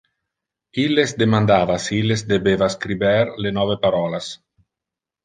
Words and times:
Illes 0.83 1.11
demandava 1.19 1.75
si 1.87 1.93
illes 2.03 2.23
debeva 2.31 2.71
scriber 2.77 3.13
le 3.47 3.53
nove 3.59 3.77
parolas. 3.85 4.31